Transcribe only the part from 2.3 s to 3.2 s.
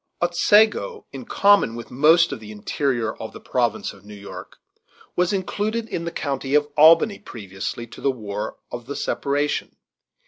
of the interior